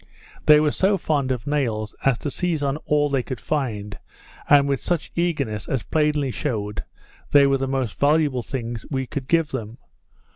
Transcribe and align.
They 0.47 0.59
were 0.59 0.71
so 0.71 0.97
fond 0.97 1.29
of 1.29 1.45
nails, 1.45 1.93
as 2.03 2.17
to 2.17 2.31
seize 2.31 2.63
on 2.63 2.77
all 2.87 3.07
they 3.07 3.21
could 3.21 3.39
find, 3.39 3.99
and 4.49 4.67
with 4.67 4.81
such 4.81 5.11
eagerness, 5.13 5.69
as 5.69 5.83
plainly 5.83 6.31
shewed 6.31 6.83
they 7.29 7.45
were 7.45 7.59
the 7.59 7.67
most 7.67 7.99
valuable 7.99 8.41
things 8.41 8.83
we 8.89 9.05
could 9.05 9.27
give 9.27 9.49
them. 9.51 9.77